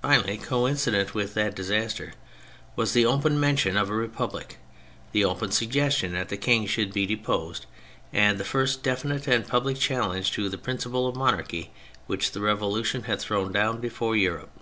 Finally, 0.00 0.38
coincident 0.38 1.12
with 1.12 1.34
that 1.34 1.56
disaster 1.56 2.12
was 2.76 2.92
the 2.92 3.04
open 3.04 3.40
mention 3.40 3.76
of 3.76 3.90
a 3.90 3.96
Republic, 3.96 4.58
the 5.10 5.24
open 5.24 5.50
suggestion 5.50 6.12
that 6.12 6.28
the 6.28 6.36
King 6.36 6.66
should 6.68 6.92
be 6.92 7.04
deposed, 7.04 7.66
and 8.12 8.38
the 8.38 8.44
first 8.44 8.84
definite 8.84 9.26
and 9.26 9.48
public 9.48 9.76
challenge 9.76 10.30
to 10.30 10.48
the 10.48 10.56
principles 10.56 11.08
of 11.08 11.16
monarchy 11.18 11.72
which 12.06 12.30
the 12.30 12.40
Revolution 12.40 13.02
had 13.10 13.18
thrown 13.18 13.50
down 13.50 13.80
before 13.80 14.14
Europe. 14.14 14.52